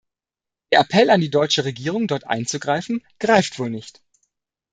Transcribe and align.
Der 0.71 0.79
Appell 0.79 1.11
an 1.11 1.21
die 1.21 1.29
deutsche 1.29 1.63
Regierung, 1.63 2.07
dort 2.07 2.25
einzugreifen, 2.25 3.05
greift 3.19 3.59
wohl 3.59 3.69
nicht. 3.69 4.01